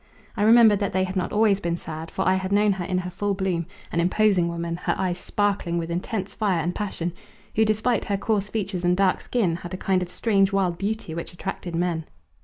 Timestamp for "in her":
2.85-3.11